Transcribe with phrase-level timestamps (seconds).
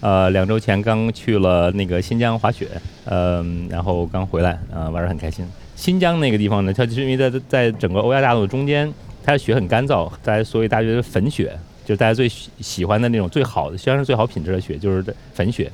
[0.00, 2.68] 呃，两周前刚去了那个新疆滑雪，
[3.06, 5.44] 嗯，然后刚回来，呃，玩得很开心。
[5.74, 8.92] 新疆那个地方呢，它就是因为在在整个欧亚大陆中间，
[9.24, 15.70] 它的雪很干燥，大家所以大家觉得粉雪就是大家最喜喜欢的那种最好的，虽然是最好品质的雪，就是粉雪。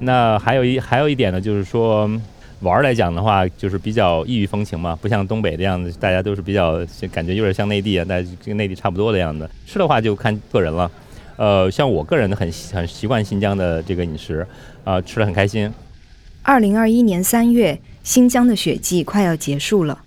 [0.00, 2.10] 那还有一还有一点呢，就是说
[2.60, 9.48] 玩儿来讲的话，就是比较异域风情嘛，不像东北的样子，大家都是比较感觉有点像内地啊，但跟内地差不多的样子。
[9.66, 10.90] 吃的话就看个人了。
[11.42, 14.46] 呃，像我个人很很习惯新疆的这个饮食，
[14.84, 15.68] 啊，吃的很开心。
[16.40, 20.02] 二零二一年三月，新疆的雪季快要结束了，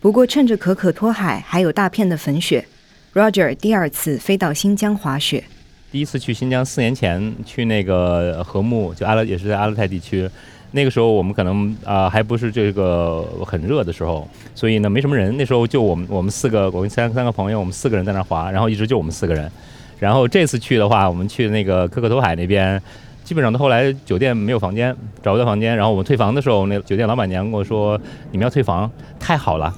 [0.00, 2.64] 不过趁着可可托海还有大片的粉雪
[3.12, 5.44] ，Roger 第二次飞到新疆滑雪。
[5.92, 10.26] 第一次去新疆，四年前去那个禾木，就阿勒也是在阿勒泰地区，
[10.70, 15.36] 那个时候我们可能啊还不是这个很热的时候，所以呢没什么人。
[15.36, 19.52] 那时候就我们我们四个，我们三三个朋友，我们四个人在那滑，然后一直就我们四个人。
[20.00, 22.82] 然后这次去的话，我们去那个可可托海那边，
[23.22, 25.76] 基本上到后来酒店没有房间，找不到房间。
[25.76, 28.00] 然后我们退房的时候，那酒店老板娘跟我说
[28.32, 29.72] ：“你们要退房，太好了，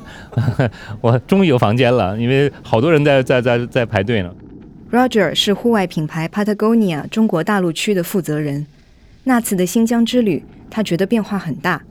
[1.03, 4.33] 我终于有房间了，因为好多人在在在在排队呢。”
[4.93, 8.67] Roger 是户外品牌 Patagonia 中国大陆区的负责人。
[9.25, 11.83] 那次的新疆之旅，他觉得变化很大，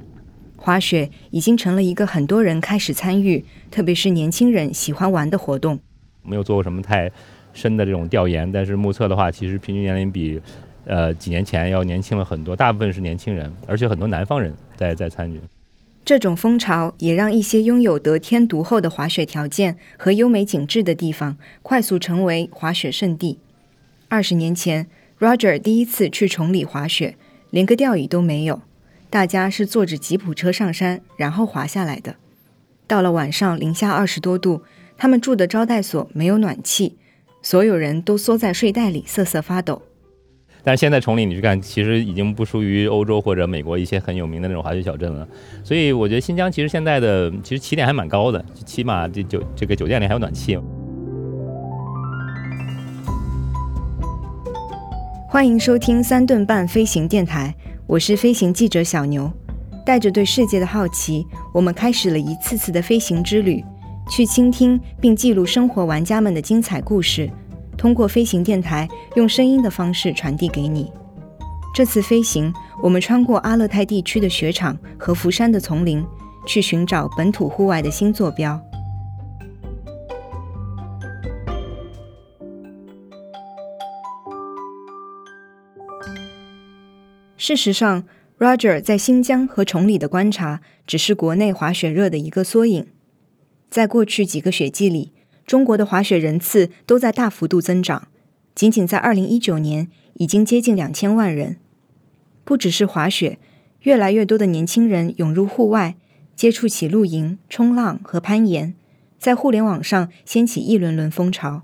[0.55, 5.79] 滑雪已经成了一个很多人开始参与，特别是年轻人喜欢玩的活动。
[6.23, 7.11] 没有做过什么太。
[7.53, 10.41] 深的这种调研，但是目测的话，其实平均年龄比，
[10.85, 12.55] 呃几年前要年轻了很多。
[12.55, 15.39] 大部分是年轻人，而且很多南方人在在参与。
[16.03, 23.37] 这种风潮也让一些拥有得天独厚的滑雪条件和优美景致的地方，快速成为滑雪胜地。
[24.09, 24.87] 二十年前
[25.19, 27.15] ，Roger 第一次去崇礼滑雪，
[27.51, 28.61] 连个吊椅都没有，
[29.11, 32.15] 大家是坐着吉普车上山，然后滑下来的。
[32.87, 34.63] 到了晚上，零下二十多度，
[34.97, 36.97] 他们住的招待所没有暖气。
[37.43, 39.81] 所有人都缩在睡袋里瑟瑟发抖。
[40.63, 45.27] 但是现在崇礼你去看，其实已经不输于欧洲或者美国一些很有名的那种滑雪小镇了。
[45.63, 50.55] 所以我觉得新疆其实现在的其实起点还蛮高的，起码这酒这个酒店里还有暖气。
[55.27, 57.55] 欢迎收听三顿半飞行电台，
[57.87, 59.31] 我是飞行记者小牛，
[59.83, 63.63] 带着对世界的好奇，我们开始了一次次的飞行之旅。
[64.11, 67.31] 去倾听并记录生活玩家们的精彩故事，
[67.77, 68.85] 通过飞行电台
[69.15, 70.91] 用声音的方式传递给你。
[71.73, 76.05] 这次飞行，我们穿过阿勒泰地区的雪场和福山的丛林，
[76.45, 78.61] 去寻找本土户外的新坐标。
[87.37, 88.03] 事实上
[88.37, 92.87] ，Roger 在新疆和崇礼的观察，只是国内滑雪热的一个缩影。
[93.71, 95.13] 在过去几个雪季里，
[95.45, 98.09] 中国的滑雪人次都在大幅度增长。
[98.53, 101.55] 仅仅在二零一九年，已经接近两千万人。
[102.43, 103.39] 不只是滑雪，
[103.83, 105.95] 越来越多的年轻人涌入户外，
[106.35, 108.73] 接触起露营、冲浪和攀岩，
[109.17, 111.61] 在互联网上掀起一轮轮风潮。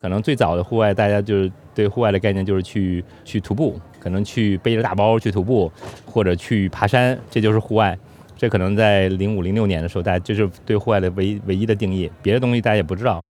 [0.00, 5.70] 可能最早的户外，大家就是对户外的概念就是去去徒步，可能去背着大包去徒步，
[6.06, 7.98] 或者去爬山，这就是户外。
[8.36, 13.22] 这可能在零五零六年的时候，大家就是对户外的唯一唯一的定义，别的东西大家也不知道。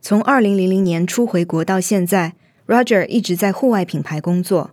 [0.00, 2.34] 从二零零零年初回国到现在
[2.66, 4.72] ，Roger 一直在户外品牌工作。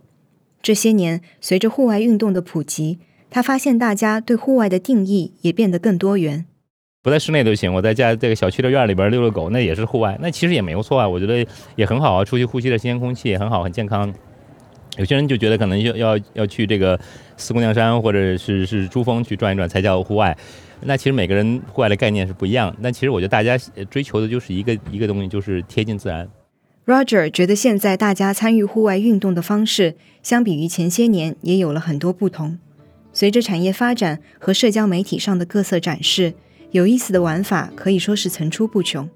[0.60, 2.98] 这些年，随着户外运动的普及，
[3.30, 6.46] 他发现大家对户外的定义也变得更多元。
[7.00, 11.46] 不在室内都行，我在家这个小区的院里边遛遛狗，那也是户外，那其实也没有错啊，我觉得
[11.76, 14.12] 也很好啊，出去呼吸的新鲜空气也很好，很健康。
[14.98, 16.98] 有些人就觉得可能要要要去这个
[17.36, 20.36] 四姑娘山或者是是珠峰去转一转才叫户外，
[20.82, 22.74] 那其实每个人户外的概念是不一样。
[22.82, 23.56] 但其实我觉得大家
[23.88, 26.28] 追求的就是一个一个东西，就是贴近自然。
[26.84, 32.58] Roger 觉得现在大家参与户外运动的方式，相比于前些年也有了很多不同。
[33.12, 36.32] 随着产业发展和社交媒体上的各色展示，
[36.70, 39.08] 有意思的玩法可以说是层出不穷。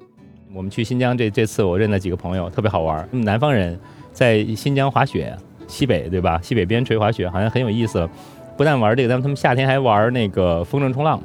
[0.52, 3.08] 我们去新疆这这次我认了几个朋友，特别好玩。
[3.10, 3.78] 南方人
[4.12, 5.34] 在新疆滑雪。
[5.66, 6.38] 西北对吧？
[6.42, 8.08] 西北边陲滑雪好像很有意思，
[8.56, 11.20] 不但玩这个，他们他们夏天还玩那个风筝冲浪，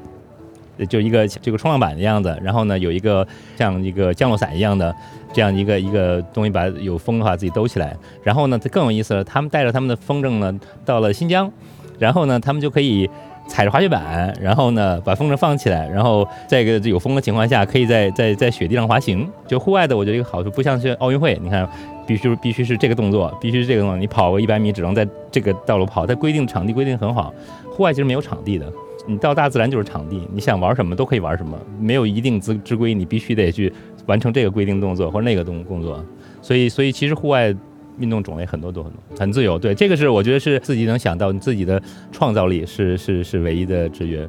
[0.87, 4.95] 就一个这个冲浪板的样子，然后呢有一个像一个降落伞一样的
[5.33, 7.95] 这样一个一个东西，把有风的话自己兜起来。
[8.23, 11.51] 然后呢，更有意思了，他们带着他们的风筝呢到了新疆，
[11.99, 13.09] 然后呢他们就可以
[13.47, 19.27] 踩着滑雪板，然后呢把风筝放起来，然后在一个有风的情况下，可以在在在雪地上滑行。
[19.47, 21.67] 就户外的，我觉得一个好处，不像是奥运会，你看。
[22.07, 23.97] 必须必须是这个动作，必须是这个动作。
[23.97, 26.07] 你跑个一百米，只能在这个道路跑。
[26.07, 27.33] 它规定场地规定很好，
[27.69, 28.71] 户外其实没有场地的。
[29.05, 33.71] 你到大自然就是场地，你想玩什么都可以玩什么，没有一定之之规，你必须得去
[34.05, 36.03] 完成这个规定动作或者那个动动作。
[36.41, 37.55] 所以所以其实户外
[37.99, 39.57] 运动种类很多多很多，很自由。
[39.57, 41.81] 对，这个是我觉得是自己能想到，你自己的
[42.11, 44.27] 创造力是是是唯一的制约。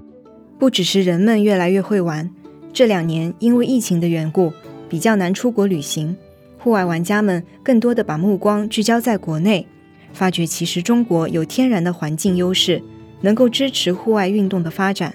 [0.58, 2.30] 不只是人们越来越会玩，
[2.72, 4.52] 这两年因为疫情的缘故，
[4.88, 6.16] 比较难出国旅行，
[6.68, 9.66] 户外玩家们更多的把目光聚焦在国内，
[10.12, 12.82] 发觉其实中国有天然的环境优势，
[13.22, 15.14] 能够支持户外运动的发展。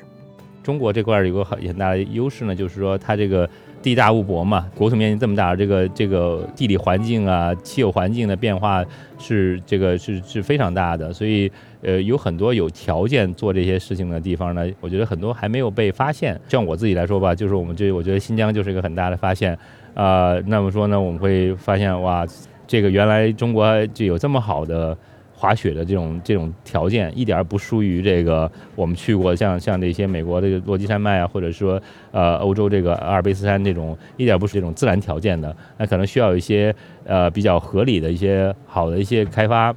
[0.64, 3.48] 中国这块有个很很大的优势呢，就是说它这个。
[3.84, 8.82] 地大物博嘛，国土面积这么大，这个这个地理环境啊，气候环境的变化
[9.20, 11.52] 是这个是是非常大的，所以
[11.82, 16.40] 呃有很多有条件做这些事情的地方呢，我觉得很多还没有被发现。
[16.48, 19.60] 像我自己来说吧，就是我们这我觉得新疆就是一个很大的发现
[19.94, 20.40] 啊。
[20.46, 22.26] 那么说呢，我们会发现哇，
[22.68, 24.98] 这个原来中国就有这么好的。
[25.36, 31.82] 滑雪的这种这种条件一点儿不输于这个我们去过像像这些美国的落基山脉啊，或者说
[32.12, 36.74] 呃欧洲这个阿尔卑斯山这种一点不是这种自然条件的，那可能需要一些
[37.04, 39.76] 呃比较合理的一些好的一些开发，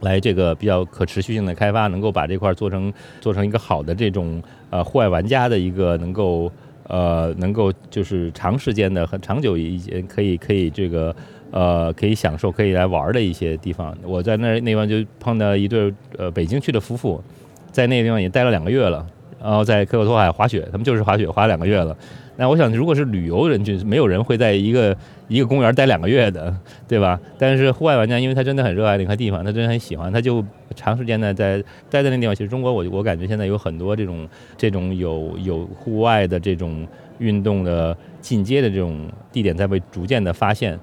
[0.00, 2.92] 来这个比较可持续性的开发，能够把这块做成
[3.22, 6.52] 做成一个好的这种呃户外玩家的一个能够
[6.88, 11.14] 呃能够就是长时间的很长久一些可以可以这个。
[11.50, 13.96] 呃，可以享受、可以来玩的一些地方。
[14.02, 17.22] 我在那那方就碰到一对呃北京去的夫妇，
[17.70, 19.06] 在那个地方也待了两个月了，
[19.40, 21.96] 然后在可可托海滑雪，他们就是滑雪，滑两个月了。
[22.34, 24.96] 那我想，如果是旅游人群，没有人会在一个
[25.28, 26.52] 一个公园待两个月的，
[26.88, 27.20] 对吧？
[27.38, 32.34] 但是户外玩家，因为他真的很热爱那块地方，他真的很喜欢，他就长时间的在待在那地方。
[32.34, 36.86] 其实中国，我我感觉现在有很多这种这种有有户外的这种
[37.18, 40.78] 运动的进阶的这种地点，在被逐渐的发现。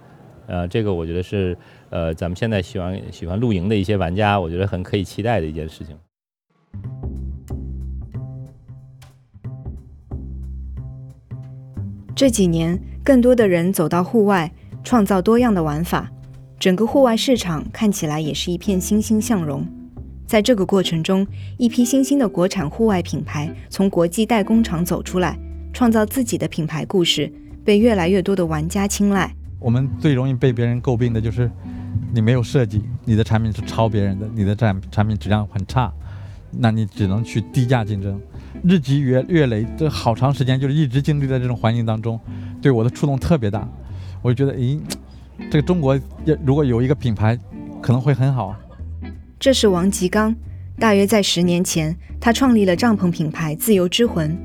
[0.48, 1.58] 呃，这个我觉得是，
[1.90, 5.96] 呃，咱们现在喜欢喜欢露营的一些玩家，我觉得很可以期待的一件事情。
[12.14, 14.52] 这几年，更多的人走到户外，
[14.84, 16.12] 创造多样的玩法，
[16.60, 19.66] 整个户外市场看起来也是一片欣欣向荣。
[20.32, 25.38] 在这个过程中，一批新兴的国产户外品牌从国际代工厂走出来，
[25.74, 27.30] 创造自己的品牌故事，
[27.66, 29.36] 被越来越多的玩家青睐。
[29.60, 31.52] 我们最容易被别人诟病的就是，
[32.14, 35.92] 你没有设计，你的产品是抄别人的，你的产产品质量很差，
[36.50, 38.18] 那你只能去低价竞争，
[38.64, 42.18] 日积月月累，这好长时间就是一直经历在这种环境当中，
[42.62, 43.68] 对我的触动特别大，
[44.22, 44.80] 我就觉得，咦，
[45.52, 45.94] 这个中国
[46.24, 47.38] 要如果有一个品牌，
[47.82, 48.56] 可能会很好。
[49.42, 50.36] 这是王吉刚，
[50.78, 54.38] 大约在十年前，他创立了帐篷品牌自由之魂。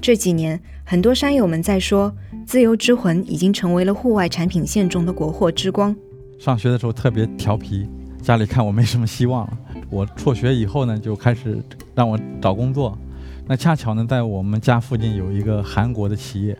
[0.00, 2.14] 这几年，很多山友们在说。
[2.46, 5.94] 自由之魂已经成为了户外产品线中的国货之光。
[6.38, 7.88] 上学的时候特别调皮，
[8.22, 9.58] 家里看我没什么希望了。
[9.90, 11.60] 我辍学以后呢，就开始
[11.96, 12.96] 让我找工作。
[13.44, 16.56] 那恰巧呢，在我们家附近有一个韩国的企业，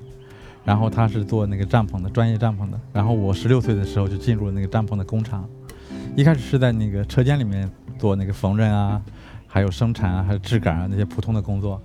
[0.65, 2.81] 然后他是做那个帐篷的专业帐篷的。
[2.93, 5.49] 然后我十六岁的时候就进入了那个帐篷的工厂，
[6.19, 9.01] 一开始是在那个车间里面做那个缝纫啊，
[9.47, 11.81] 还有生产啊，还有质感啊那些普通的工作。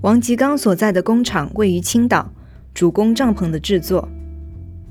[0.00, 2.32] 王吉刚所在的工厂位于青岛。
[2.74, 4.08] 主攻帐篷的制作。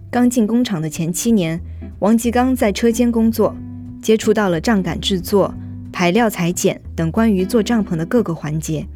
[0.09, 1.59] 刚进工厂的前七年，
[1.99, 3.53] 王吉刚在车间工作，
[4.01, 5.53] 接触到了帐杆制作、
[5.91, 8.87] 排料裁剪等关于做帐篷的各个环节。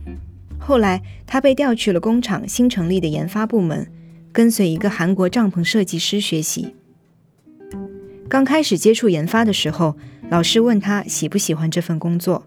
[0.58, 3.92] 后来，他被调去了工厂新成立的研发部门，
[4.32, 6.74] 跟随一个韩国帐篷设计师学习。
[8.30, 9.96] 刚开始接触研发的时候，
[10.30, 12.46] 老师问他喜不喜欢这份工作，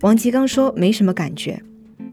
[0.00, 1.62] 王吉刚说没什么感觉。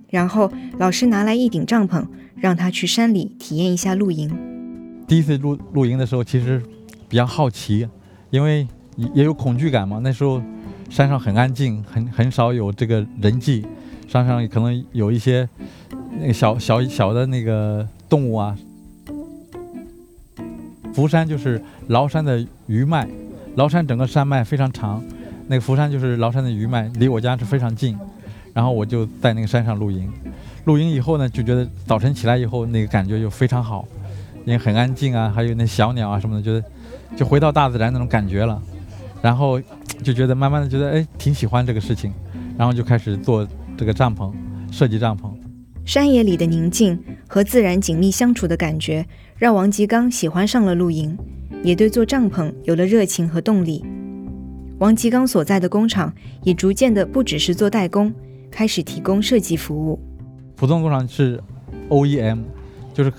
[0.09, 2.05] 然后，老师拿来一顶帐篷。
[2.41, 4.33] 让他去山里体验一下露营。
[5.05, 6.63] 第一次露露营的时候，其实
[7.09, 7.85] 比较好奇，
[8.29, 8.65] 因为
[9.13, 9.99] 也有恐惧感嘛。
[10.01, 10.41] 那时候
[10.89, 13.65] 山上很安静，很很少有这个人迹，
[14.07, 15.49] 山上可能有一些
[16.17, 18.55] 那个小小小的那个动物啊。
[20.93, 23.07] 福山就是崂山的余脉，
[23.55, 25.03] 崂山整个山脉非常长，
[25.47, 27.97] 那个福山就是崂山的余脉，离我家是非常近。
[28.53, 30.11] 然后我就在那个山上露营。
[30.65, 33.87] 露营以后呢，就觉得早晨起来以后那个感觉就非常好，
[34.45, 36.63] 因为很安静啊，还有那小鸟啊什么的，觉得
[37.15, 38.61] 就回到大自然那种感觉了。
[39.21, 39.59] 然后
[40.03, 42.13] 就觉得慢慢的觉得哎挺喜欢这个事情，
[42.57, 44.31] 然后就开始做这个帐篷
[44.71, 45.31] 设计帐篷。
[45.85, 49.05] 山野里的宁静和自然紧密相处的感觉，
[49.37, 51.17] 让王吉刚喜欢上了露营，
[51.63, 53.83] 也对做帐篷有了热情和动力。
[54.79, 56.13] 王吉刚所在的工厂
[56.43, 58.13] 也逐渐的不只是做代工，
[58.49, 59.99] 开始提供设计服务。
[60.55, 61.41] 普通工厂是
[61.89, 62.39] OEM，
[62.93, 63.11] 就是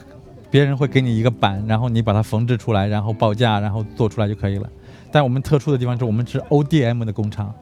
[0.50, 4.68] 别人会给你一个板，然后你把它缝制出来，然后报价，然后做出来就可以了。
[5.12, 7.54] 但我们特殊的地方是我们是 ODM 的工厂，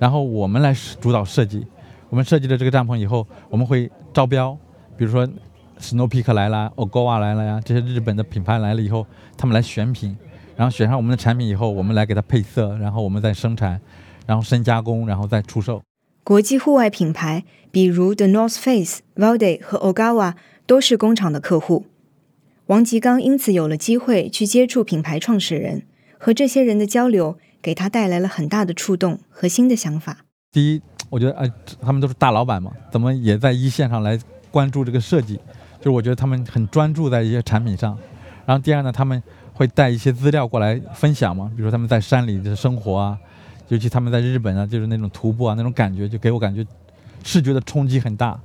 [0.00, 1.64] 然后我们来主导设计。
[2.10, 4.56] 我们设计了这个帐篷以后，我们会招标，
[4.96, 5.28] 比如说
[5.80, 10.16] Snow Peak 来了，Ogawa 来了呀，这些日本的品牌来了以后，他们来选品，
[10.56, 13.80] 然后选上我们的产品以后，我们来给它配色，然后我们再生产，
[14.26, 15.82] 然后深加工，然后再出售。
[16.22, 20.34] 国际户外品牌，比如 The North Face、Valde 和 Ogawa
[20.66, 21.86] 都是工厂的客户。
[22.66, 25.82] 王吉刚因此有了机会去接触品牌创始人，
[26.16, 30.18] 和这些人的交流给他带来了很大的触动和新的想法。
[30.50, 31.50] 第一，我觉得哎，
[31.82, 34.18] 他们都是大老板嘛，怎么也在一线上来
[34.50, 35.38] 关注这个设计？
[35.84, 37.94] 就是我觉得他们很专注在一些产品上。
[38.46, 39.22] 然后第二呢，他们
[39.52, 43.18] 会带一些资料过来分享嘛，比如说他们在山里的生活啊，
[43.68, 46.66] 尤其他们在日本啊，就是那种徒步啊那种感觉，就给我感觉
[47.22, 48.40] 视觉的冲击很大。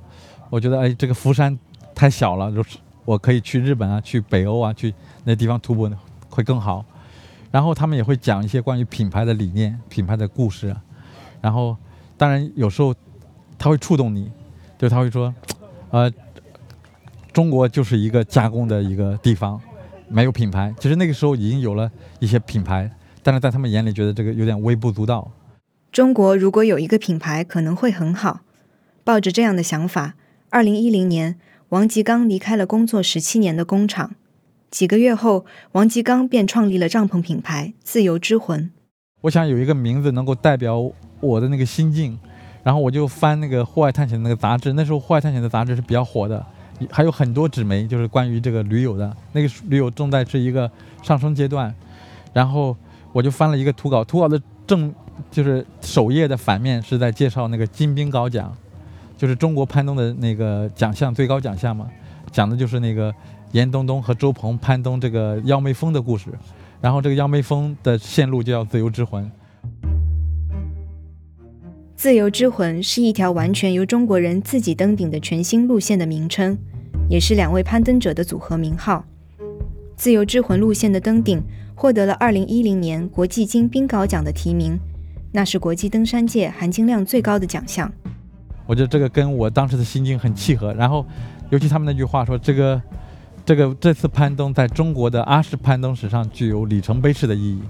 [0.50, 1.58] 我觉得哎，这个福山
[1.94, 2.76] 太小了，就是。
[3.06, 4.94] 我可以去日本啊，去北欧啊，去
[5.24, 5.90] 那地方徒步
[6.28, 6.84] 会更好。
[7.50, 10.80] 然后他们也会讲一些关于品牌的理念、品牌的故事啊。
[11.40, 11.76] 然后，
[12.16, 12.94] 当然有时候
[13.58, 14.30] 他会触动你，
[14.78, 15.34] 就他会说，
[15.90, 16.12] 呃，
[17.32, 19.60] 中国就是一个加工的一个地方，
[20.08, 20.74] 没有品牌。
[20.78, 22.90] 其实那个时候已经有了一些品牌，
[23.22, 25.30] 但是在他们眼里觉得这个有点微不足道。
[25.92, 28.40] 中国如果有一个品牌，可能会很好。
[29.02, 30.14] 抱着这样的想法，
[30.50, 31.36] 二零一零年。
[31.70, 34.16] 王吉刚离开了工作十七年的工厂，
[34.72, 38.72] 几个月后，王吉刚便创立了帐篷品牌“自由之魂”。
[39.22, 42.18] 我想有一个名字能够代表我的那个心境，
[42.64, 44.72] 然后我就翻那个户外探险的那个杂志。
[44.72, 46.44] 那时候户外探险的杂志是比较火的，
[46.90, 49.16] 还有很多纸媒，就是关于这个驴友的。
[49.32, 50.70] 那个驴友正在是一个
[51.02, 51.74] 上升阶段，
[52.32, 52.76] 然后
[53.12, 54.94] 我就翻了一个图稿，图稿的正
[55.30, 58.56] 就是首页的反面是在介绍那个金冰镐奖。
[59.16, 61.86] 就是中国攀登的那个奖项，最高奖项嘛，
[62.32, 63.14] 讲的就是那个
[63.52, 66.30] 严冬冬和周鹏攀登这个幺眉峰的故事。
[66.80, 69.30] 然后这个幺眉峰的线路就叫自由之魂。
[71.94, 76.56] 自由之魂是一条完全由中国人自己登顶的全新路线的名称，
[77.10, 79.04] 也是两位攀登者的组合名号。
[79.96, 81.42] 自由之魂路线的登顶
[81.74, 84.78] 获得了2010年国际金冰镐奖的提名，
[85.32, 87.90] 那是国际登山界含金量最高的奖项。
[88.64, 91.04] 我觉得这个跟我当时的心境很契合，然后，
[91.50, 92.80] 尤其他们那句话说，这个，
[93.44, 97.60] 这个这次攀登在中国的阿式攀登史上具有里程碑式的意义。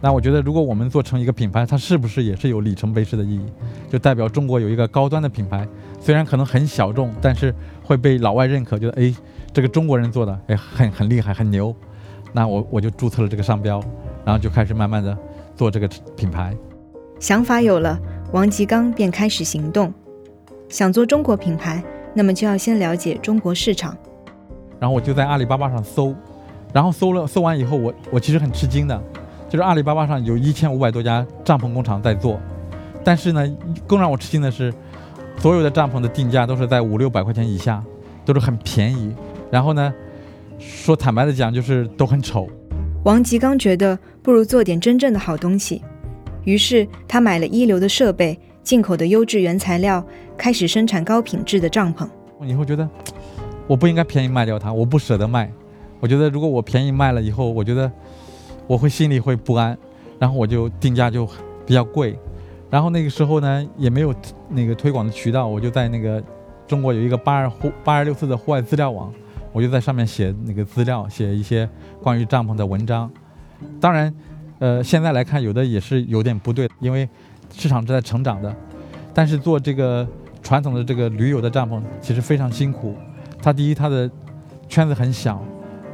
[0.00, 3.44] 那我觉得，如果我们做成一个品牌，它是不是也是有里程碑式的意义？
[3.90, 5.68] 就代表中国有一个高端的品牌，
[6.00, 7.52] 虽然可能很小众，但是
[7.88, 9.14] 会被老外认可，觉得哎，
[9.50, 11.74] 这个中国人做的，哎，很很厉害，很牛。
[12.34, 13.82] 那我我就注册了这个商标，
[14.26, 15.16] 然后就开始慢慢的
[15.56, 16.54] 做这个品牌。
[17.18, 17.98] 想法有了，
[18.30, 19.90] 王吉刚便开始行动。
[20.68, 23.96] 想做中国品牌，那么就要先了解中国市场。
[24.78, 26.14] 然后我就在阿里巴巴上搜，
[26.74, 29.02] 然后搜了搜完以后，我我其实很吃惊的，
[29.48, 32.38] 就是阿里巴巴上有一千五百多家帐篷工厂在做，
[33.02, 33.50] 但是呢，
[33.86, 34.70] 更让我吃惊的是，
[35.38, 37.82] 所有的帐篷的定价都是在五六百块钱以下，
[38.24, 39.14] 都是很便宜。
[39.50, 39.94] 然后呢，
[40.58, 42.48] 说坦白的讲，就是都很丑。
[43.04, 45.82] 王吉刚觉得不如做点真正的好东西，
[46.44, 48.38] 于是他买了一流的设备。
[48.64, 50.04] 进口的优质原材料，
[50.36, 52.06] 开始生产高品质的帐篷。
[52.42, 52.86] 以后觉得
[53.66, 55.50] 我不应该便宜卖掉它，我不舍得卖。
[56.00, 57.90] 我觉得如果我便宜卖了以后，我觉得
[58.66, 59.78] 我会心里会不安，
[60.18, 61.26] 然后我就定价就
[61.64, 62.18] 比较贵。
[62.70, 64.14] 然后那个时候呢，也没有
[64.48, 66.22] 那个推广的渠道，我就在那个
[66.66, 69.12] 中国有一个八二户八二六四的户外资料网，
[69.52, 71.68] 我就在上面写那个资料，写一些
[72.02, 73.10] 关于帐篷的文章。
[73.80, 74.14] 当然，
[74.58, 77.08] 呃，现在来看有的也是有点不对，因为。
[77.50, 78.54] 市场正在成长的，
[79.14, 80.06] 但是做这个
[80.42, 82.94] 传统的这个驴友的帐篷其实非常辛苦。
[83.42, 84.08] 它第一，它的
[84.68, 85.42] 圈子很小，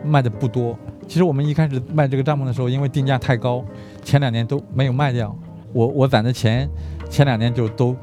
[0.04, 0.76] 卖的不多。
[1.06, 3.64] 其实我们一开始卖这个帐篷的时候，因为定价太高，
[4.02, 5.34] 前两年都没有卖掉。
[5.74, 6.66] 我我攒的钱，
[7.10, 7.94] 前两年就都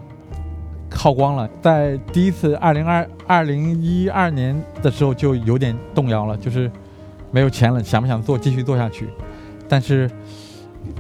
[0.91, 1.49] 耗光了。
[1.59, 6.69] 在第一次二零二二零一二年的时候，就有点动摇了，就是
[7.31, 9.09] 没有钱了，想不想做继续做下去？
[9.67, 10.07] 但是。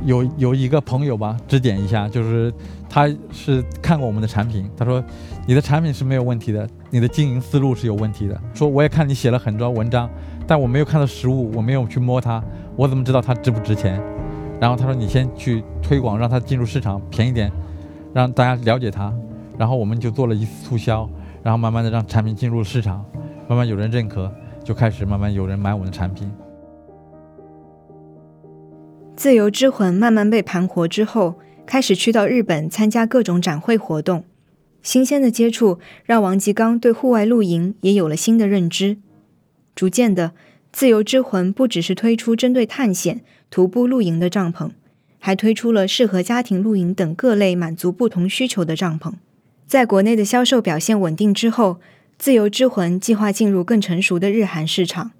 [0.05, 2.53] 有有一个朋友吧，指点一下，就是
[2.87, 5.03] 他是看过我们的产品，他说
[5.47, 8.39] 你的产品是没有问题的，你的经营思路是有问题的。
[8.53, 10.07] 说我也看你写了很多文章，
[10.45, 12.41] 但我没有看到实物，我没有去摸它，
[12.75, 13.99] 我怎么知道它值不值钱？
[14.61, 17.51] 然后他说你先去推广，让它进入市场便宜点，
[18.13, 19.11] 让大家了解它。
[19.57, 21.09] 然后我们就做了一次促销，
[21.41, 23.03] 然后慢慢的让产品进入市场，
[23.47, 24.31] 慢慢有人认可，
[24.63, 26.31] 就开始慢慢有人买我们的产品。
[29.15, 34.23] 自由之魂慢慢被盘活之后，开始去到日本参加各种展会活动。
[34.83, 38.97] 新鲜的接触让王吉刚对户外露营也有了新的认知。
[39.73, 40.33] 逐渐的，
[40.71, 44.71] 自由之魂不只是推出针对探险、徒步露营的帐篷，
[45.19, 49.11] 还推出了适合家庭露营等各类满足不同需求的帐篷。
[49.67, 51.81] 在国内的销售表现稳定之后，
[52.17, 55.11] 自由之魂计划进入更成熟的日韩市场。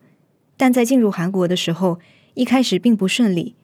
[0.56, 2.00] 但在进入韩国的时候，
[2.34, 3.56] 一开始并不顺利。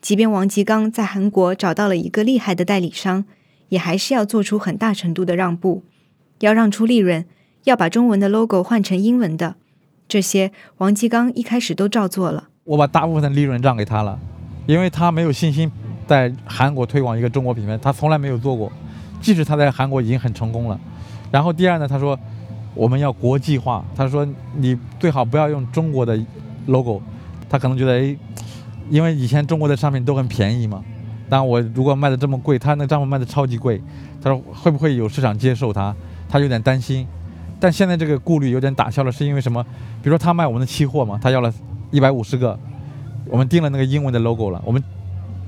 [0.00, 3.24] 即便王吉刚在韩国找到了一个厉害的代理商，
[3.70, 5.82] 也还是要做出很大程度的让步，
[6.38, 7.24] 要让出利润，
[7.64, 9.56] 要把中文的 logo 换成英文的。
[10.06, 12.50] 这些王吉刚一开始都照做了。
[12.64, 14.18] 我把大部分的利润让给他了，
[14.66, 15.70] 因为他没有信心
[16.06, 18.70] 在韩国推广一个中国品牌，他从来没有做过，
[19.20, 20.78] 即使他在韩国已经很成功了。
[21.30, 22.18] 然后第二呢，他说
[22.74, 24.26] 我们要国际化，他说
[24.56, 26.18] 你最好不要用中国的
[26.66, 27.00] logo，
[27.48, 28.16] 他可能觉得哎。
[28.90, 30.84] 因为以前中国的商品都很便宜嘛，
[31.30, 33.80] 但我如果卖的这么贵，他那帐篷卖的超级贵，
[34.20, 35.94] 他说会不会有市场接受他？
[36.28, 37.06] 他有点担心。
[37.60, 39.64] 但现在这个顾虑有点打消了，是因为什么？
[40.02, 41.50] 比如说他卖我们的期货嘛，他要了
[41.92, 42.58] 一百五十个，
[43.28, 44.82] 我们定了那个英文的 logo 了，我们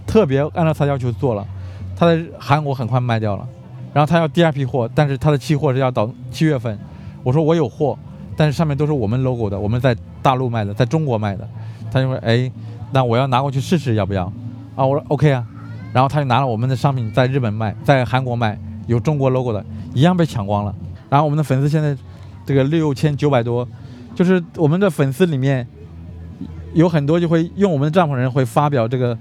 [0.07, 1.45] 特别按照他要求做了，
[1.97, 3.49] 他在韩国很快卖掉了，
[3.93, 6.79] 然后他要第二批货，但是他的期货是要到七月份。
[7.25, 7.99] 我说我有货，
[8.37, 11.49] 但是上面都是我们 logo 的，我们在大陆卖的，在中国卖的，
[11.91, 12.49] 他就说哎。
[12.93, 14.33] 那我要拿过去试试，要不要？
[14.77, 15.45] 啊，我说 OK 啊，
[15.93, 20.73] 然后他就拿了我们的商品在日本卖，在韩国卖，有中国 logo 的，一样被抢光了。
[21.11, 21.97] 然后我们的粉丝现在
[22.47, 23.67] 这个六千九百多，
[24.15, 25.67] 就是我们的粉丝里面
[26.75, 29.17] 有很多就会用我们的帐篷人会发表这个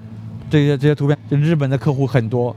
[0.49, 2.55] 这些这些图片，就日本的客户很多，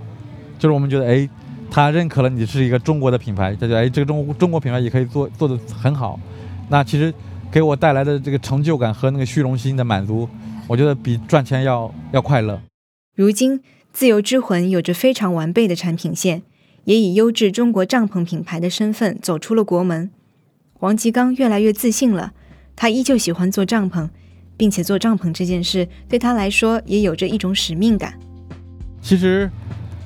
[0.58, 1.28] 就是我们觉得哎，
[1.70, 6.18] 他认可了你是一个中国的品牌，他就哎这个中中国品牌也可以做做的很好。
[6.68, 7.12] 那其实
[7.50, 10.28] 给我带来的这个成就感和那个虚荣心的满足。
[10.68, 12.60] 我觉得比赚钱要要快乐。
[13.14, 13.60] 如今，
[13.92, 16.42] 自由之魂有着非常完备的产品线，
[16.84, 20.10] 也以优质中国帐篷品牌的身份走出了国门。
[20.80, 22.32] 王吉刚越来越自信了，
[22.74, 24.08] 他依旧喜欢做帐篷，
[24.56, 28.14] 并且做帐篷这件事对他来说也有着一种使命感。
[29.00, 29.50] 其实，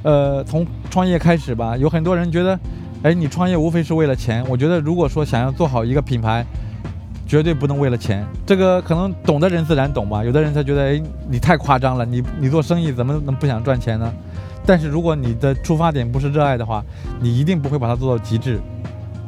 [0.02, 2.58] 呃，从创业开始吧，有很多人觉得，
[3.02, 4.44] 哎，你创业无非是为了钱。
[4.48, 6.44] 我觉得，如果说想要做好一个品牌，
[7.26, 10.24] 绝对不能为了钱，这个可能懂的人自然懂吧。
[10.24, 14.12] 有的人他觉得，哎，你太夸张了，你你做生意怎么能不想赚钱呢？
[14.66, 16.84] 但是如果你的出发点不是热爱的话，
[17.20, 18.60] 你一定不会把它做到极致。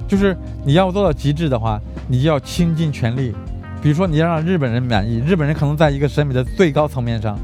[0.06, 3.32] 就是你要做到极致的话，你要倾尽全力。
[3.82, 7.36] 比如说你要让日本人满意，日本人可能在一个审美的最高层面上，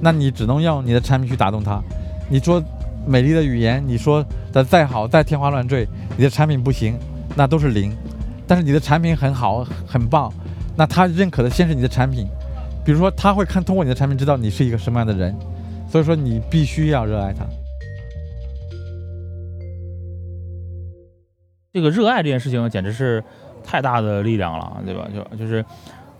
[0.00, 1.80] 那你只能用你的产品去打动他。
[2.28, 2.62] 你说
[3.06, 6.98] 美丽的语言，你说的再好再天花乱坠，你的产品不行，
[7.34, 7.90] 那都是零。
[8.46, 10.30] 但是你的产品很好，很棒，
[10.76, 12.26] 那他认可的先是你的产品，
[12.84, 15.34] 比如说他会看通过你的产品知道你是一个什么样的人，
[15.90, 17.46] 所以说你必须要热爱它。
[21.72, 23.22] 这个热爱这件事情简直是
[23.66, 25.08] 太大的力量了，对吧？
[25.12, 25.64] 就就是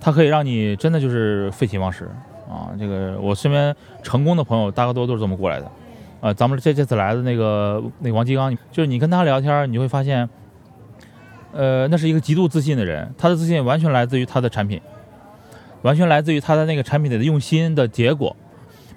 [0.01, 2.11] 它可以让你真的就是废寝忘食
[2.49, 2.75] 啊。
[2.79, 5.71] 这个我身边成功的朋友大多都是这么过来的，
[6.21, 10.29] 呃，咱们这这次来的那个那个王吉刚，就是你跟他聊天，你就会发现。
[11.53, 14.79] 呃，那是一个极度自信的人，他的自信完全来自于他的产品，
[15.81, 18.37] 完全来自于他的那个产品的用心的结果。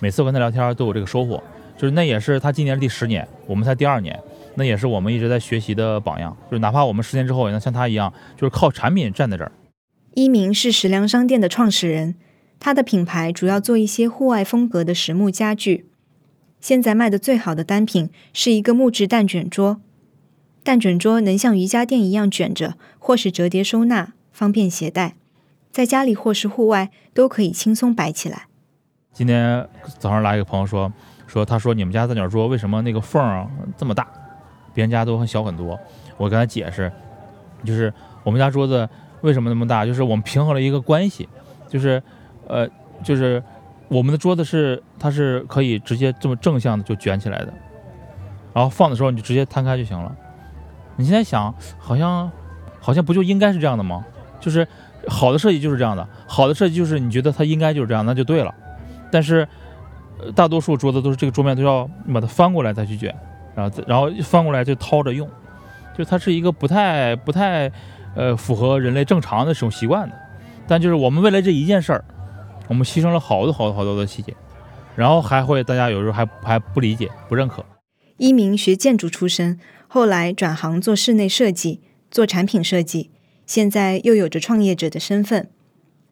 [0.01, 1.41] 每次我跟他聊天都有这个收获，
[1.77, 4.19] 就是那也是他今年第十年，我们才第二年，
[4.59, 6.35] 那也是我们一直在学习的榜样。
[6.51, 9.51] 就是哪怕我们十年之后也能像他一样，就是靠产品站在这儿。
[10.15, 12.15] 一鸣是食粮商店的创始人，
[12.59, 15.85] 他的品牌主要做一些户外风格的实木家具。
[16.59, 19.79] 现在卖的最好的单品是一个木质蛋卷桌。
[20.61, 25.15] 蛋卷桌能像瑜伽垫一样卷着，或是折叠收纳，方便携带，
[25.71, 28.47] 在家里或是户外都可以轻松摆起来。
[29.13, 29.65] 今天
[29.97, 30.91] 早上来一个朋友说，
[31.27, 34.05] 说他说你们家蛋卷桌为什么那个缝这么大，
[34.73, 35.79] 别人家都很小很多。
[36.17, 36.91] 我跟他解释，
[37.63, 38.87] 就是我们家桌子
[39.21, 41.27] 为什么那么大，就是我们平衡了一个关系，
[41.67, 42.01] 就是
[42.47, 42.67] 呃，
[43.03, 43.43] 就是
[43.87, 47.53] 我们的桌子是它是可以直接这么正向的就卷起来的，
[48.53, 50.15] 然后放的时候你就直接摊开就行了。
[50.95, 52.29] 你现在想，好像，
[52.79, 54.05] 好像不就应该是这样的吗？
[54.41, 54.67] 就是
[55.07, 58.53] 好的设计就是这样的，好的设计就是你觉得它应该就是这样，那就对了。
[59.11, 59.47] 但是，
[60.35, 63.15] 大多数桌子都是这个桌面都要把它翻过来再去卷，
[63.55, 65.29] 然后然后翻过来就掏着用，
[65.97, 67.71] 就它是一个不太不太，
[68.15, 70.15] 呃，符合人类正常的这种习惯的。
[70.67, 72.05] 但就是我们为了这一件事儿，
[72.67, 74.35] 我们牺牲了好多好多好多的细节，
[74.95, 77.65] 然后还会大家有时候还还不理解不认可。
[78.17, 79.59] 一鸣学建筑出身。
[79.91, 81.81] 后来转行做室内设计，
[82.11, 83.09] 做产品设计，
[83.47, 85.49] 现在又有着创业者的身份。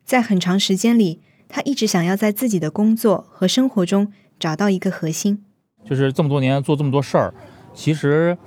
[0.03, 5.43] 在很长时间里，他一直想要在自己的工作和生活中找到一个核心。
[5.89, 7.33] 就是这么多年做这么多事儿，
[7.73, 8.37] 其实，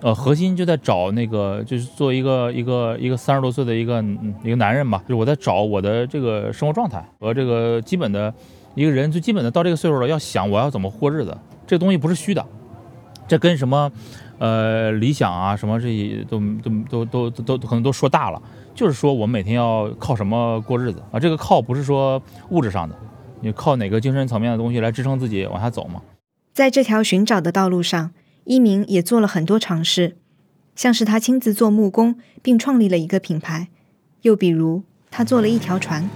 [0.00, 4.02] 呃，核心就在找那个，就是做一个一个一个三十多岁的一个
[4.44, 5.02] 一个男人吧。
[5.08, 8.32] 就我在找我的这个生活状态和这个基本的
[8.74, 11.36] 一个人最基本的到这个岁数了，要想我要怎么过日子，
[11.66, 12.46] 这东西不是虚的，
[13.26, 13.90] 这跟什么？
[14.40, 16.40] 呃，理想啊，什么这些都
[16.88, 18.40] 都都都都可能都说大了，
[18.72, 21.18] 就是说我每天要靠什么过日子啊？
[21.18, 22.94] 这个靠不是说物质上的，
[23.40, 26.00] 你靠哪个精神层面的东西来支撑自己往下走嘛？
[26.58, 28.10] 在这条寻找的道路上，
[28.42, 30.16] 一鸣也做了很多尝试，
[30.74, 33.68] 像是他亲自做木工，并创立了一个品牌；
[34.22, 36.10] 又比如他做了一条船。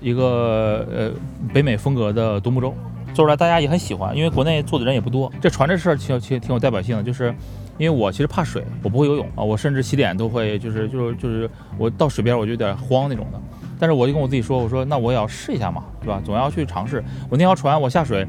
[0.00, 1.12] 一个呃
[1.52, 2.72] 北美风格的独木舟，
[3.12, 5.32] 做出来大家也很喜欢，因为国内做的人也不多。
[5.40, 7.34] 这船这事儿其实其实挺有代表性的，就是
[7.78, 13.40] 因为我其实怕水，我不会游泳啊，我甚至洗脸都会就是就是就是我到水边我就有点慌那种的。
[13.78, 16.20] 但是我就跟我自己说，我说那我也要试一下嘛，对吧？
[16.24, 17.02] 总要去尝试。
[17.28, 18.26] 我那条船我下水，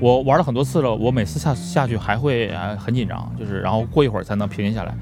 [0.00, 4.94] 我玩了很多次了，我每次下下去还会啊很紧张，就是然后过一会儿才能平静下来。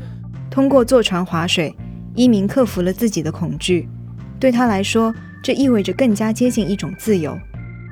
[0.51, 1.75] 通过坐船划水，
[2.15, 3.89] 一鸣克服了自己的恐惧，
[4.39, 5.15] 对他来说。
[5.45, 7.37] 这意味着更加接近一种自由，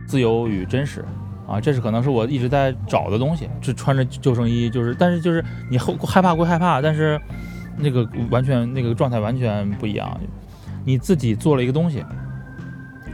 [0.06, 1.04] 自由与真实，
[1.48, 3.50] 啊，这是可能是我一直在找的东西。
[3.60, 7.20] 就穿着救生衣，就是，但是就是你后害怕归害怕，但是
[7.76, 10.16] 那个完全那个状态完全不一样。
[10.90, 12.04] 你自己做了一个东西，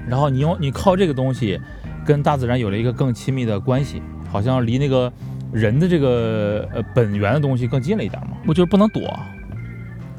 [0.09, 1.61] 然后你用你靠这个东西
[2.07, 5.13] 跟大自然有了一个更亲密的关系，好像离那个
[5.53, 8.39] 人的这个呃本源的东西更近了一点嘛。
[8.47, 9.07] 我就是不能躲。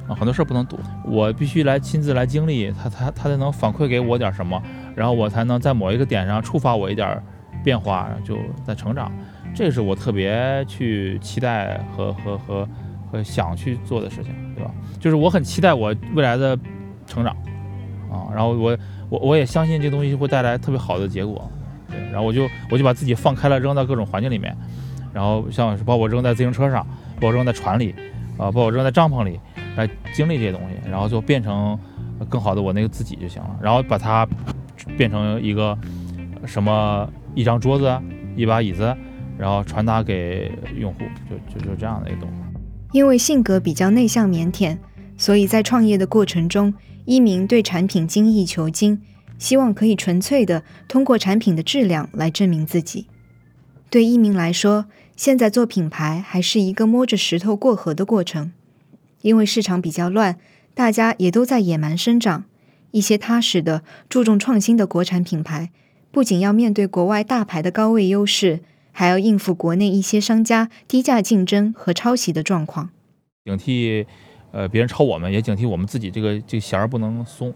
[0.07, 4.61] 啊，很多事儿不能躲，我必须来亲自来经历，他他他才能反馈给我点什么，
[4.95, 7.21] 然后我才能在某一个点上触发我一点
[7.61, 9.11] 变化，就在成长，
[9.53, 12.69] 这是我特别去期待和和和
[13.11, 14.71] 和想去做的事情，对吧？
[14.97, 16.57] 就是我很期待我未来的
[17.07, 17.35] 成长，
[18.11, 18.77] 啊，然后我
[19.09, 21.49] 我我也相信这东西会带来特别好的结果，
[21.89, 24.55] 对，然后我就我就把自己放开了，扔到各种环境里面，
[25.13, 26.85] 然后像是把我扔在自行车上，
[27.19, 27.95] 把我扔在船里，
[28.37, 29.39] 啊，把我扔在帐篷里。
[29.75, 31.77] 来经历这些东西，然后就变成
[32.27, 33.59] 更好的我那个自己就行了。
[33.61, 34.27] 然后把它
[34.97, 35.77] 变成一个
[36.47, 37.95] 什么一张桌子、
[38.35, 38.91] 一把椅子，
[39.37, 42.37] 然后传达给用户，就就就这样的一个东西。
[42.91, 44.75] 因为性格比较内向腼腆，
[45.15, 46.73] 所以在创业的过程中，
[47.07, 49.01] 一鸣对产品精益求精，
[49.39, 53.07] 希望可以纯粹的通过产品的质量来证明自己。
[53.89, 58.51] 对一鸣来说，现在做品牌还是一个摸着石头过河的过程。
[59.21, 60.37] 因为市场比较乱，
[60.73, 62.43] 大家也都在野蛮生长。
[62.91, 65.71] 一些踏实的、注重创新的国产品牌，
[66.11, 68.59] 不仅要面对国外大牌的高位优势，
[68.91, 72.89] 还要应付国内一些商家低价竞争和抄袭的状况。
[73.45, 74.05] 警惕，
[74.57, 77.53] 呃，别人抄我们，也警惕我们自己这个这个弦儿不能松。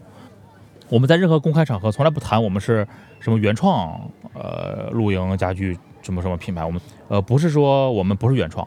[0.88, 2.86] 我们在任何公开场合从来不谈我们是
[3.18, 4.00] 什么原创，
[4.34, 6.64] 呃，露营家具什么什么品牌。
[6.64, 8.66] 我们呃不是说我们不是原创，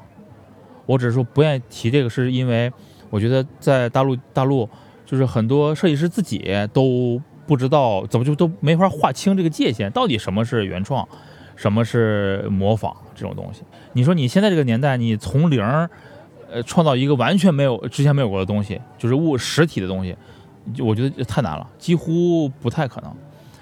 [0.85, 2.69] 我只是说不愿意提这个，是因为。
[3.11, 4.67] 我觉得在大陆，大陆
[5.05, 6.43] 就是很多设计师自己
[6.73, 11.07] 都不知道怎么就都没法划清这个界限，到底什么是原创，
[11.55, 13.61] 什么是模仿这种东西。
[13.93, 15.63] 你说你现在这个年代，你从零，
[16.55, 20.15] 呃，创造一个完全没有之前没有过的东西，就是物实体的东西，
[20.79, 23.13] 我觉得太难了，几乎不太可能。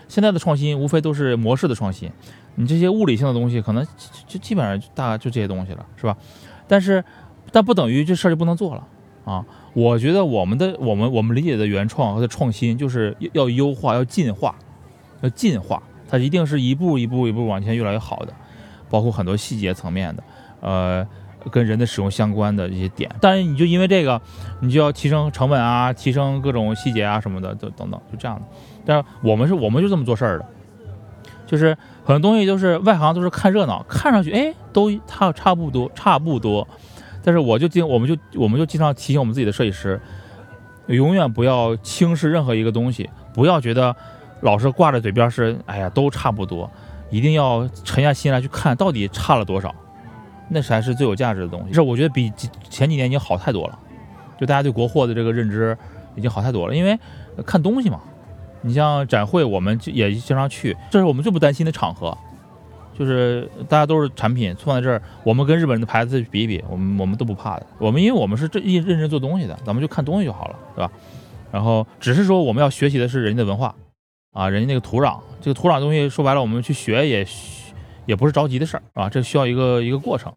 [0.08, 2.12] 现在的创新无非都是模式的创新，
[2.53, 3.84] 你这些物理性的东西可能
[4.27, 6.15] 就基本上大概就这些东西了，是吧？
[6.67, 7.03] 但是，
[7.51, 8.88] 但不等于这事儿就不能做了。
[9.25, 14.53] 啊，我觉得我们的我们我们理解的原创和创新，就是要优化，要进化，
[15.21, 18.34] 要进化，它一定是一步一步一步往前越来越好的，
[18.89, 20.23] 包括很多细节层面的，
[20.60, 21.08] 呃，
[21.51, 23.10] 跟人的使用相关的一些点。
[23.19, 24.21] 但是你就因为这个，
[24.62, 28.43] 你就要提升成本啊，提升各种细节啊什么的，等等等，就这样的。
[28.86, 30.45] 但是我们是我们就这么做事儿的，
[31.45, 36.67] 就是很多东西都是外行都是看热闹，看上去哎都差差不多差不多。
[37.23, 40.01] 但是我就经，我们就我们就经常提醒我们自己的设计师，
[40.88, 43.95] 永远不要轻视任何一个东西，不要觉得
[44.41, 46.69] 老是挂在嘴边是，哎呀都差不多，
[47.10, 49.73] 一定要沉下心来去看到底差了多少，
[50.54, 51.74] 那才是最有价值的东西。
[51.74, 52.32] 是我觉得比
[52.70, 53.80] 前几年已经好太多了，
[54.39, 55.78] 就大家对国货的这个认知
[56.16, 56.98] 已经好太多了，因为
[57.46, 58.00] 看东西嘛，
[58.62, 62.18] 你像展会我们也经常去，这是我们最不担心的场合。
[62.96, 67.66] 就是大家都是产品放在这儿，我们跟日本人的牌子比一比，我们我们都不怕的。
[67.80, 70.92] 我们因为我们是这认认真做东西的，咱们就看东西就好了，对吧？
[71.52, 73.74] 然后只是说我们要学习的是人家的文化，
[74.32, 77.26] 啊，人家那个土壤，这个土壤东西说白了，我们去学也
[78.06, 80.32] 也不是着急的事儿啊，这需要一个一个过程。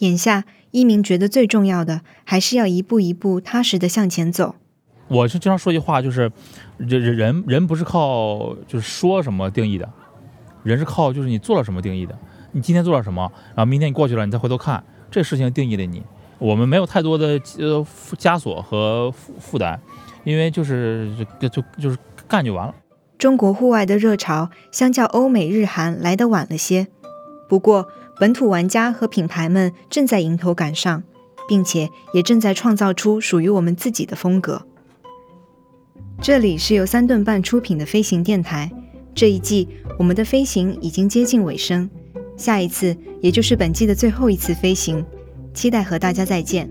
[0.00, 4.56] 眼下，一鸣觉得最重要的还是要一步一步踏实的向前走。
[5.08, 6.30] 我是经常说一句话，就是
[6.78, 9.88] 人人人不是靠就是说什么定义的。
[10.62, 12.18] 人是靠就是你做了什么定义的，
[12.52, 16.02] 你今天做了什么，然后明天你过去了，你再回头看这事情定义了你。
[16.38, 17.86] 我们没有太多的呃
[18.16, 19.78] 枷锁和负负担，
[20.24, 22.74] 因为就是就就就是干就完了。
[23.18, 26.86] 中国户外的热潮相较欧美日韩来得晚了些，
[27.50, 27.88] 不过
[28.20, 31.02] 本土玩家和品牌们正在迎头赶上，
[31.48, 34.62] 并且也正在创造出属于我们自己的风格。
[36.22, 38.70] 这里是由三顿半出品的飞行电台。
[39.16, 39.66] 这一季
[39.98, 41.90] 我们的飞行已经接近尾声，
[42.36, 45.04] 下一次也就是本季的最后一次飞行，
[45.52, 46.70] 期待和大家再见。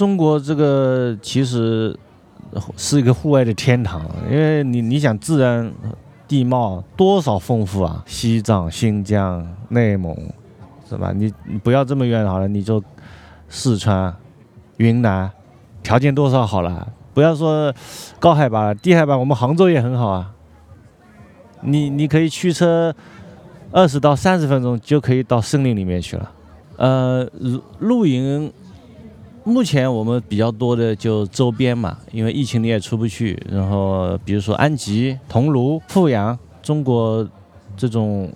[0.00, 1.94] 中国这个其实
[2.74, 5.70] 是一个户外的天堂，因为你你想自然
[6.26, 10.16] 地貌多少丰富啊，西藏、新疆、内蒙，
[10.88, 11.12] 是吧？
[11.14, 12.82] 你你不要这么远好了，你就
[13.50, 14.16] 四川、
[14.78, 15.30] 云南，
[15.82, 17.70] 条件多少好了，不要说
[18.18, 20.32] 高海拔，低海拔我们杭州也很好啊。
[21.60, 22.94] 你你可以驱车
[23.70, 26.32] 二十到三十分钟就可以到森林里面去了，
[26.78, 28.50] 呃，露露营。
[29.44, 33.40] 目前我们比较多的就周边嘛，因为疫情你也出不去。
[33.50, 37.26] 然后比如说安吉、桐庐、富阳，中国
[37.76, 38.30] 这种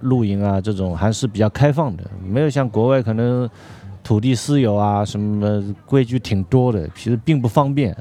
[0.00, 3.48] 露营啊，这种还是比较开放的，没有像国外可能
[4.02, 7.96] 土地私有啊，什么规矩挺多的，其实并不方便。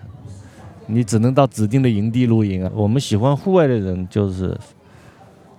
[0.86, 2.72] 你只能到指定的营地露营啊。
[2.76, 4.58] 我们喜欢户外的人，就是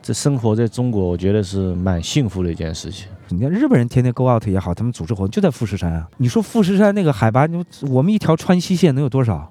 [0.02, 3.08] 这生活在中国，我觉得是蛮幸福的一件事情。
[3.34, 6.08] 你看日本人天天 go out 也好，他们组织活动就在富士山啊。
[6.18, 9.50] 你说富士山那个海拔，你我们一条川西线能有多少？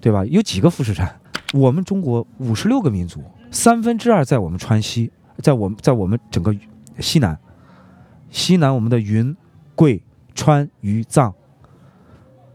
[0.00, 0.24] 对吧？
[0.26, 1.20] 有几个富士山？
[1.52, 6.54] 我们中国五十六个民族，三分之二在我们川西，在我们在我们整个
[7.00, 7.36] 西南，
[8.30, 9.36] 西南我们的云、
[9.74, 10.02] 贵、
[10.34, 11.34] 川、渝、藏，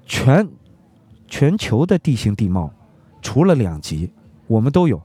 [0.06, 0.48] 全
[1.28, 2.72] 全球的地形地貌，
[3.22, 4.12] 除了两极，
[4.48, 5.02] 我们都有。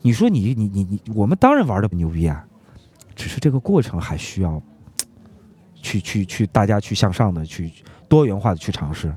[0.00, 2.44] 你说你你你你，我们当然玩的不牛逼啊！
[3.14, 4.62] 只是这个过程还需要
[5.74, 7.72] 去去去，大家去向上的去
[8.08, 9.14] 多元化的去尝试。